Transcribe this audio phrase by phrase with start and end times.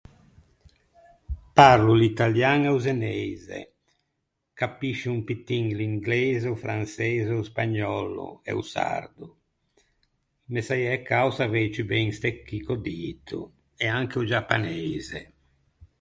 [1.57, 3.59] Parlo l’italian e o zeneise.
[4.59, 9.25] Capiscio un pittin l’ingleise, o franseise, o spagnòllo e o sardo.
[10.51, 13.39] Me saiæ cao savei ciù ben ste chì ch’ò dito,
[13.83, 15.19] e anche o giapaneise.